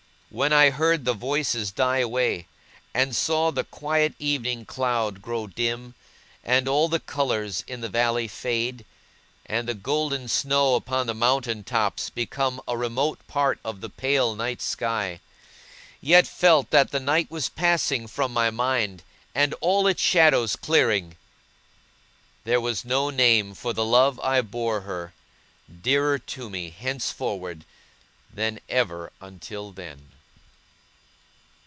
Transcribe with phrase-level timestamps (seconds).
[0.33, 2.47] When I heard the voices die away,
[2.93, 5.93] and saw the quiet evening cloud grow dim,
[6.41, 8.85] and all the colours in the valley fade,
[9.45, 14.33] and the golden snow upon the mountain tops become a remote part of the pale
[14.33, 15.19] night sky,
[15.99, 19.03] yet felt that the night was passing from my mind,
[19.35, 21.17] and all its shadows clearing,
[22.45, 25.13] there was no name for the love I bore her,
[25.83, 27.65] dearer to me, henceforward,
[28.33, 30.07] than ever until then.